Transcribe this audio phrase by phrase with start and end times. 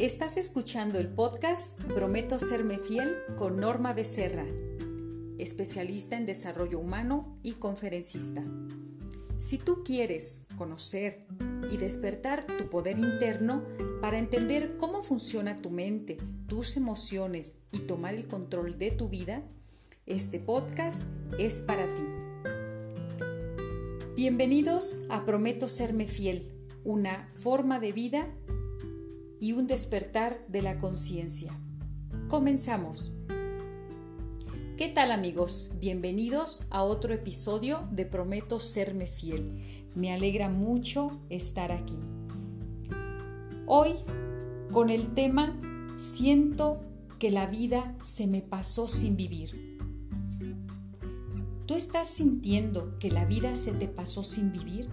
[0.00, 4.46] Estás escuchando el podcast Prometo serme fiel con Norma Becerra,
[5.36, 8.42] especialista en desarrollo humano y conferencista.
[9.36, 11.26] Si tú quieres conocer
[11.70, 13.62] y despertar tu poder interno
[14.00, 19.42] para entender cómo funciona tu mente, tus emociones y tomar el control de tu vida,
[20.06, 21.08] este podcast
[21.38, 22.04] es para ti.
[24.16, 28.34] Bienvenidos a Prometo serme fiel, una forma de vida
[29.40, 31.58] y un despertar de la conciencia.
[32.28, 33.12] Comenzamos.
[34.76, 35.72] ¿Qué tal amigos?
[35.80, 39.88] Bienvenidos a otro episodio de Prometo serme fiel.
[39.94, 41.98] Me alegra mucho estar aquí.
[43.66, 43.94] Hoy
[44.70, 45.58] con el tema
[45.94, 46.80] Siento
[47.18, 49.78] que la vida se me pasó sin vivir.
[51.66, 54.88] ¿Tú estás sintiendo que la vida se te pasó sin vivir?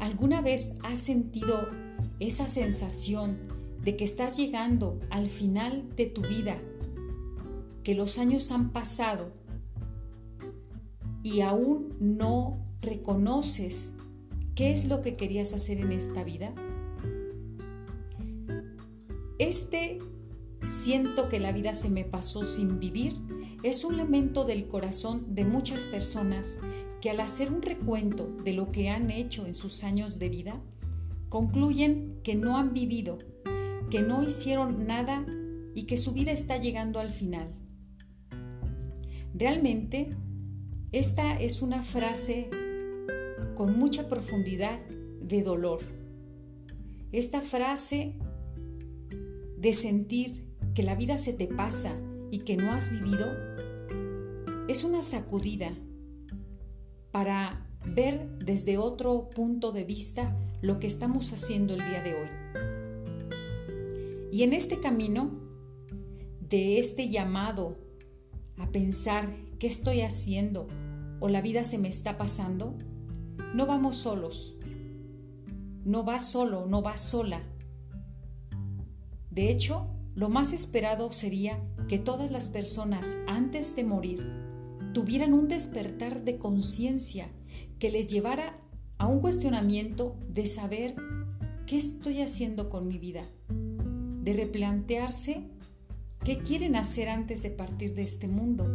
[0.00, 1.68] ¿Alguna vez has sentido
[2.18, 3.38] esa sensación
[3.82, 6.58] de que estás llegando al final de tu vida,
[7.82, 9.32] que los años han pasado
[11.22, 13.94] y aún no reconoces
[14.54, 16.54] qué es lo que querías hacer en esta vida?
[19.38, 19.98] Este
[20.68, 23.16] siento que la vida se me pasó sin vivir
[23.62, 26.60] es un lamento del corazón de muchas personas
[27.00, 30.62] que al hacer un recuento de lo que han hecho en sus años de vida,
[31.28, 33.18] concluyen que no han vivido,
[33.90, 35.26] que no hicieron nada
[35.74, 37.52] y que su vida está llegando al final.
[39.34, 40.10] Realmente,
[40.92, 42.50] esta es una frase
[43.54, 44.78] con mucha profundidad
[45.20, 45.80] de dolor.
[47.12, 48.14] Esta frase
[49.58, 53.26] de sentir que la vida se te pasa y que no has vivido
[54.68, 55.70] es una sacudida
[57.10, 62.39] para ver desde otro punto de vista lo que estamos haciendo el día de hoy.
[64.30, 65.30] Y en este camino
[66.40, 67.78] de este llamado
[68.58, 70.68] a pensar qué estoy haciendo
[71.20, 72.76] o la vida se me está pasando,
[73.54, 74.54] no vamos solos.
[75.84, 77.42] No vas solo, no vas sola.
[79.30, 84.30] De hecho, lo más esperado sería que todas las personas antes de morir
[84.92, 87.30] tuvieran un despertar de conciencia
[87.78, 88.54] que les llevara
[88.98, 90.94] a un cuestionamiento de saber
[91.66, 93.22] qué estoy haciendo con mi vida,
[94.22, 95.48] de replantearse
[96.24, 98.66] qué quieren hacer antes de partir de este mundo.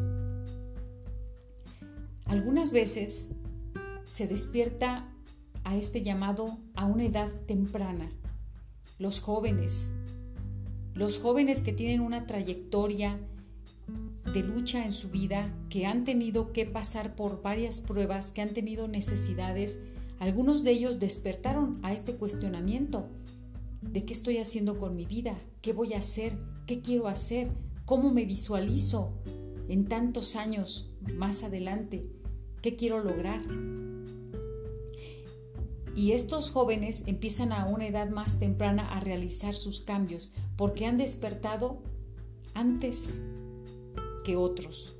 [2.25, 3.31] Algunas veces
[4.07, 5.11] se despierta
[5.63, 8.11] a este llamado a una edad temprana.
[8.97, 9.93] Los jóvenes,
[10.93, 13.19] los jóvenes que tienen una trayectoria
[14.33, 18.53] de lucha en su vida, que han tenido que pasar por varias pruebas, que han
[18.53, 19.81] tenido necesidades,
[20.19, 23.09] algunos de ellos despertaron a este cuestionamiento
[23.89, 26.37] de qué estoy haciendo con mi vida, qué voy a hacer,
[26.67, 27.49] qué quiero hacer,
[27.85, 29.13] cómo me visualizo
[29.67, 32.09] en tantos años más adelante,
[32.61, 33.41] qué quiero lograr.
[35.95, 40.97] Y estos jóvenes empiezan a una edad más temprana a realizar sus cambios porque han
[40.97, 41.81] despertado
[42.53, 43.21] antes
[44.25, 44.95] que otros.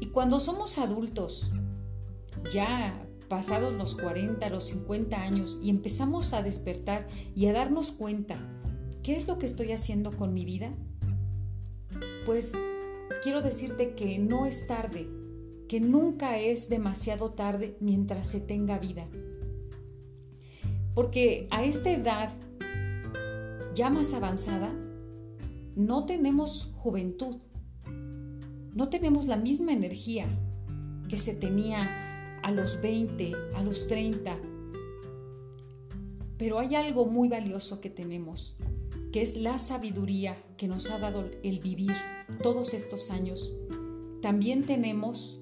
[0.00, 1.52] Y cuando somos adultos,
[2.50, 8.36] ya pasados los 40, los 50 años, y empezamos a despertar y a darnos cuenta,
[9.02, 10.76] ¿qué es lo que estoy haciendo con mi vida?
[12.26, 12.52] Pues
[13.22, 15.08] quiero decirte que no es tarde,
[15.66, 19.08] que nunca es demasiado tarde mientras se tenga vida.
[20.94, 22.30] Porque a esta edad
[23.74, 24.74] ya más avanzada,
[25.74, 27.36] no tenemos juventud,
[28.74, 30.26] no tenemos la misma energía
[31.08, 32.11] que se tenía
[32.42, 34.38] a los 20, a los 30.
[36.38, 38.56] Pero hay algo muy valioso que tenemos,
[39.12, 41.94] que es la sabiduría que nos ha dado el vivir
[42.42, 43.54] todos estos años.
[44.20, 45.40] También tenemos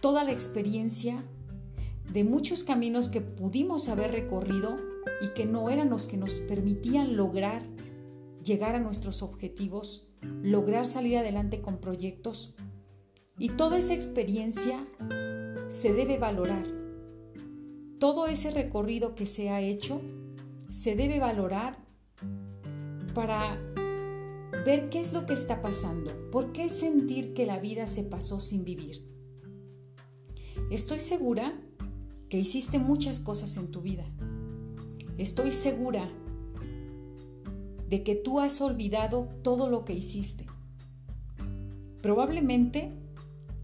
[0.00, 1.24] toda la experiencia
[2.12, 4.76] de muchos caminos que pudimos haber recorrido
[5.20, 7.62] y que no eran los que nos permitían lograr
[8.42, 12.54] llegar a nuestros objetivos lograr salir adelante con proyectos.
[13.38, 14.86] Y toda esa experiencia
[15.68, 16.66] se debe valorar.
[17.98, 20.00] Todo ese recorrido que se ha hecho
[20.70, 21.84] se debe valorar
[23.14, 23.60] para
[24.64, 26.30] ver qué es lo que está pasando.
[26.30, 29.06] ¿Por qué sentir que la vida se pasó sin vivir?
[30.70, 31.58] Estoy segura
[32.28, 34.04] que hiciste muchas cosas en tu vida.
[35.16, 36.08] Estoy segura
[37.88, 40.46] de que tú has olvidado todo lo que hiciste.
[42.02, 42.92] Probablemente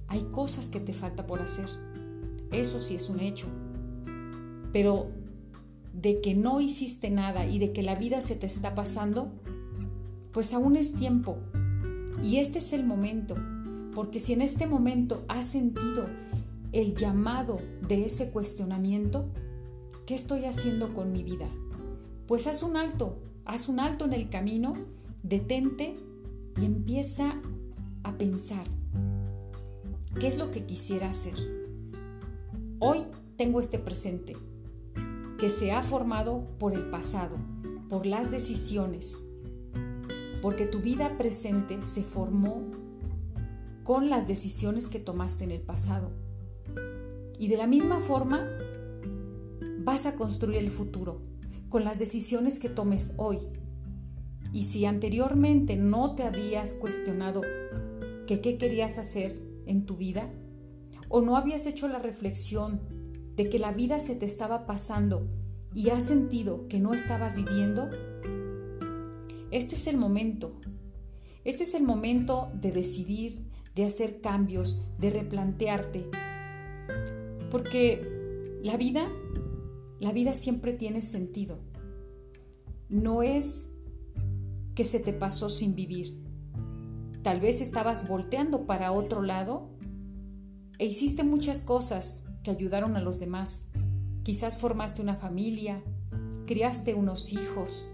[0.09, 1.84] hay cosas que te falta por hacer.
[2.55, 3.47] Eso sí es un hecho.
[4.73, 5.09] Pero
[5.93, 9.33] de que no hiciste nada y de que la vida se te está pasando,
[10.33, 11.39] pues aún es tiempo.
[12.23, 13.37] Y este es el momento,
[13.95, 16.09] porque si en este momento has sentido
[16.73, 19.27] el llamado de ese cuestionamiento,
[20.07, 21.49] ¿qué estoy haciendo con mi vida?
[22.27, 24.75] Pues haz un alto, haz un alto en el camino,
[25.23, 25.97] detente
[26.61, 27.41] y empieza
[28.03, 28.67] a pensar,
[30.19, 31.64] ¿qué es lo que quisiera hacer?
[32.81, 33.07] Hoy
[33.37, 34.37] tengo este presente
[35.39, 37.37] que se ha formado por el pasado,
[37.89, 39.29] por las decisiones,
[40.43, 42.63] porque tu vida presente se formó
[43.85, 46.11] con las decisiones que tomaste en el pasado.
[47.39, 48.45] Y de la misma forma
[49.85, 51.23] vas a construir el futuro
[51.69, 53.39] con las decisiones que tomes hoy.
[54.53, 57.43] Y si anteriormente no te habías cuestionado
[58.27, 60.33] qué querías hacer en tu vida,
[61.17, 62.81] o no habías hecho la reflexión
[63.37, 65.29] de que la vida se te estaba pasando
[65.73, 67.89] y has sentido que no estabas viviendo,
[69.53, 70.61] este es el momento.
[71.45, 76.11] Este es el momento de decidir, de hacer cambios, de replantearte.
[77.49, 79.09] Porque la vida,
[80.01, 81.61] la vida siempre tiene sentido.
[82.89, 83.71] No es
[84.75, 86.21] que se te pasó sin vivir.
[87.23, 89.74] Tal vez estabas volteando para otro lado
[90.79, 93.67] e hiciste muchas cosas que ayudaron a los demás.
[94.23, 95.83] Quizás formaste una familia,
[96.47, 97.89] criaste unos hijos,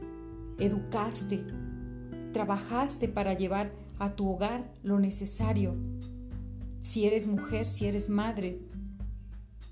[0.58, 1.44] educaste,
[2.32, 5.76] trabajaste para llevar a tu hogar lo necesario.
[6.80, 8.60] Si eres mujer, si eres madre,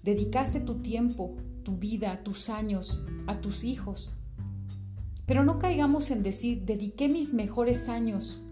[0.03, 4.15] dedicaste tu tiempo, tu vida, tus años a tus hijos.
[5.27, 8.43] Pero no caigamos en decir, dediqué mis mejores años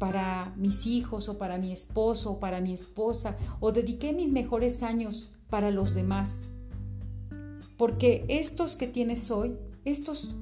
[0.00, 4.82] para mis hijos o para mi esposo o para mi esposa, o dediqué mis mejores
[4.82, 6.44] años para los demás.
[7.76, 10.34] Porque estos que tienes hoy, estos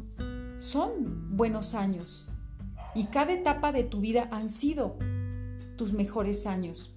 [0.58, 2.28] son buenos años.
[2.94, 4.96] Y cada etapa de tu vida han sido
[5.76, 6.94] tus mejores años.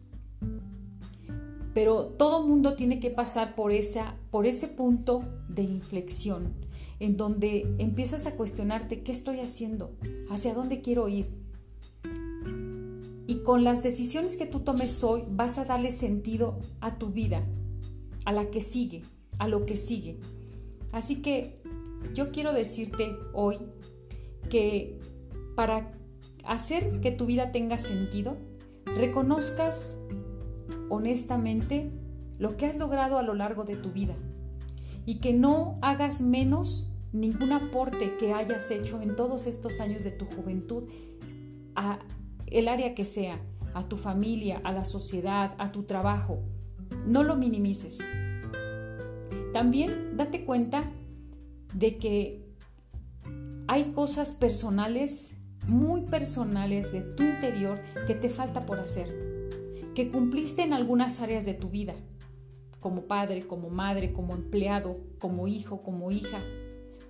[1.73, 6.53] Pero todo mundo tiene que pasar por, esa, por ese punto de inflexión,
[6.99, 9.95] en donde empiezas a cuestionarte qué estoy haciendo,
[10.29, 11.40] hacia dónde quiero ir,
[13.43, 17.45] con las decisiones que tú tomes hoy vas a darle sentido a tu vida,
[18.25, 19.03] a la que sigue,
[19.39, 20.19] a lo que sigue.
[20.91, 21.61] Así que
[22.13, 23.57] yo quiero decirte hoy
[24.49, 24.99] que
[25.55, 25.93] para
[26.45, 28.37] hacer que tu vida tenga sentido,
[28.85, 29.99] reconozcas
[30.89, 31.91] honestamente
[32.37, 34.15] lo que has logrado a lo largo de tu vida
[35.05, 40.11] y que no hagas menos ningún aporte que hayas hecho en todos estos años de
[40.11, 40.87] tu juventud
[41.75, 41.99] a
[42.51, 43.41] el área que sea,
[43.73, 46.43] a tu familia, a la sociedad, a tu trabajo.
[47.05, 47.99] No lo minimices.
[49.53, 50.91] También date cuenta
[51.73, 52.45] de que
[53.67, 55.37] hay cosas personales,
[55.67, 59.49] muy personales de tu interior que te falta por hacer,
[59.95, 61.95] que cumpliste en algunas áreas de tu vida,
[62.79, 66.43] como padre, como madre, como empleado, como hijo, como hija,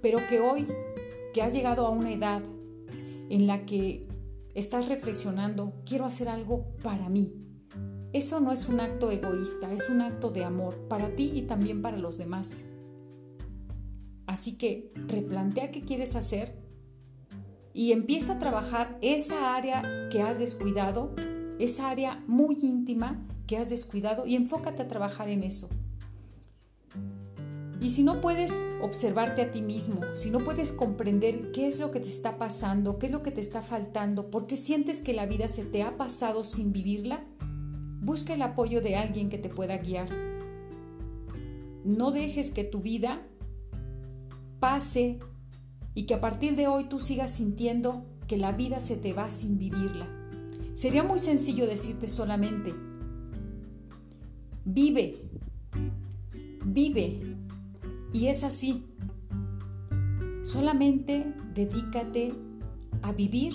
[0.01, 0.67] pero que hoy,
[1.33, 2.43] que has llegado a una edad
[3.29, 4.10] en la que
[4.55, 7.33] estás reflexionando, quiero hacer algo para mí.
[8.13, 11.81] Eso no es un acto egoísta, es un acto de amor para ti y también
[11.81, 12.57] para los demás.
[14.27, 16.61] Así que replantea qué quieres hacer
[17.73, 21.15] y empieza a trabajar esa área que has descuidado,
[21.59, 25.69] esa área muy íntima que has descuidado y enfócate a trabajar en eso.
[27.81, 31.89] Y si no puedes observarte a ti mismo, si no puedes comprender qué es lo
[31.89, 35.13] que te está pasando, qué es lo que te está faltando, por qué sientes que
[35.13, 37.25] la vida se te ha pasado sin vivirla,
[37.99, 40.09] busca el apoyo de alguien que te pueda guiar.
[41.83, 43.27] No dejes que tu vida
[44.59, 45.17] pase
[45.95, 49.31] y que a partir de hoy tú sigas sintiendo que la vida se te va
[49.31, 50.07] sin vivirla.
[50.75, 52.75] Sería muy sencillo decirte solamente,
[54.65, 55.19] vive,
[56.63, 57.30] vive
[58.13, 58.85] y es así.
[60.43, 62.33] Solamente dedícate
[63.01, 63.53] a vivir,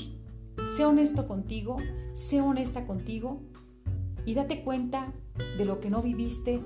[0.62, 1.76] sé honesto contigo,
[2.12, 3.40] sé honesta contigo
[4.24, 5.12] y date cuenta
[5.58, 6.62] de lo que no viviste,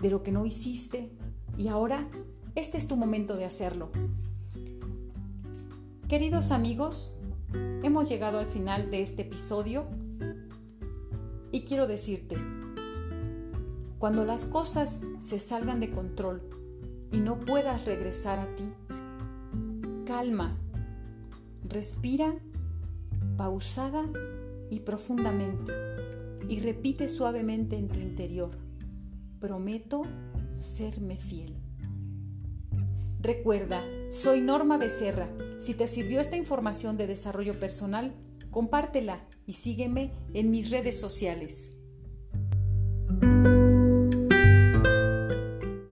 [0.00, 1.10] de lo que no hiciste
[1.56, 2.08] y ahora
[2.54, 3.90] este es tu momento de hacerlo.
[6.08, 7.18] Queridos amigos,
[7.82, 9.86] hemos llegado al final de este episodio
[11.50, 12.36] y quiero decirte,
[13.98, 16.51] cuando las cosas se salgan de control,
[17.12, 18.64] y no puedas regresar a ti.
[20.04, 20.58] Calma,
[21.68, 22.34] respira
[23.36, 24.04] pausada
[24.70, 25.72] y profundamente
[26.48, 28.50] y repite suavemente en tu interior,
[29.40, 30.02] prometo
[30.60, 31.54] serme fiel.
[33.20, 35.30] Recuerda, soy Norma Becerra.
[35.58, 38.12] Si te sirvió esta información de desarrollo personal,
[38.50, 41.81] compártela y sígueme en mis redes sociales.